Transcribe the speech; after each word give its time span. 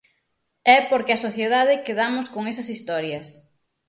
É 0.77 0.79
porque 0.89 1.13
a 1.13 1.23
sociedade 1.25 1.83
quedamos 1.85 2.25
con 2.33 2.43
esas 2.51 2.67
historias. 2.75 3.27